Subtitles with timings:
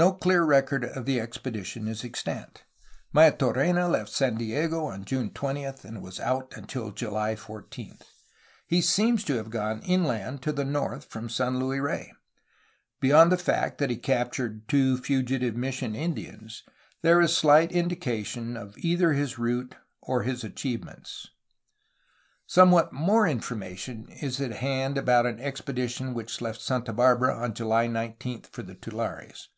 [0.00, 2.62] No clear record of the expedition is extant.
[3.12, 7.98] Maitorena left San Diego on June 20, and was out until July 14.
[8.68, 12.12] He seems to have gone inland to the north from San Luis Rey.
[13.00, 16.62] Beyond the fact that he captured two fugitive mission Indians,
[17.02, 21.28] there is slight indication of either his route or his achievements.
[22.56, 25.88] INLAND EXPLORATIONS AND INDIAN WARS 421 Somewhat more information is at hand about an expedi
[25.88, 29.48] tion which left Santa Barbara on July 19 for the tulares.